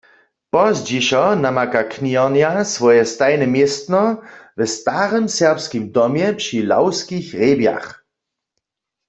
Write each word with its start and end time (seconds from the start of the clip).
Pozdźišo 0.53 1.21
namaka 1.43 1.81
kniharnja 1.93 2.51
swoje 2.75 3.03
stajne 3.13 3.45
městno 3.55 4.03
w 4.57 4.59
starym 4.77 5.25
Serbskim 5.37 5.83
domje 5.95 6.27
při 6.41 6.57
Lawskich 6.69 7.27
hrjebjach. 7.33 7.87